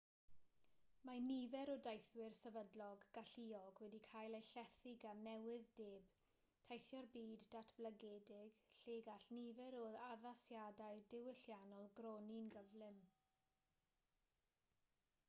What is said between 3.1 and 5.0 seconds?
galluog wedi cael eu llethu